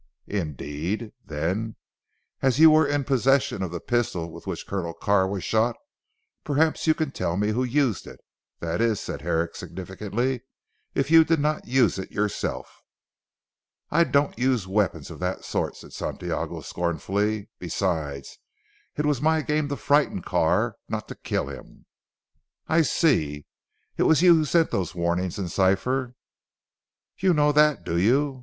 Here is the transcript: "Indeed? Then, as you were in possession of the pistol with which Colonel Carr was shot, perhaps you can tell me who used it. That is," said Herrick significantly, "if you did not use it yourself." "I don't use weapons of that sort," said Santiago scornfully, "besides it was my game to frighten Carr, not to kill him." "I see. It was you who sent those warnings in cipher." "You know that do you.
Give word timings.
"Indeed? 0.25 1.11
Then, 1.23 1.75
as 2.41 2.57
you 2.57 2.71
were 2.71 2.87
in 2.87 3.03
possession 3.03 3.61
of 3.61 3.69
the 3.69 3.79
pistol 3.79 4.31
with 4.31 4.47
which 4.47 4.65
Colonel 4.65 4.95
Carr 4.95 5.27
was 5.27 5.43
shot, 5.43 5.75
perhaps 6.43 6.87
you 6.87 6.95
can 6.95 7.11
tell 7.11 7.37
me 7.37 7.49
who 7.49 7.63
used 7.63 8.07
it. 8.07 8.19
That 8.61 8.81
is," 8.81 8.99
said 8.99 9.21
Herrick 9.21 9.55
significantly, 9.55 10.41
"if 10.95 11.11
you 11.11 11.23
did 11.23 11.39
not 11.39 11.67
use 11.67 11.99
it 11.99 12.11
yourself." 12.11 12.81
"I 13.91 14.03
don't 14.03 14.39
use 14.39 14.65
weapons 14.67 15.11
of 15.11 15.19
that 15.19 15.45
sort," 15.45 15.75
said 15.77 15.93
Santiago 15.93 16.61
scornfully, 16.61 17.49
"besides 17.59 18.39
it 18.97 19.05
was 19.05 19.21
my 19.21 19.43
game 19.43 19.67
to 19.69 19.75
frighten 19.75 20.23
Carr, 20.23 20.77
not 20.89 21.07
to 21.09 21.13
kill 21.15 21.45
him." 21.47 21.85
"I 22.67 22.81
see. 22.81 23.45
It 23.97 24.03
was 24.09 24.23
you 24.23 24.33
who 24.33 24.45
sent 24.45 24.71
those 24.71 24.95
warnings 24.95 25.37
in 25.37 25.47
cipher." 25.47 26.15
"You 27.19 27.35
know 27.35 27.51
that 27.51 27.83
do 27.83 27.97
you. 27.99 28.39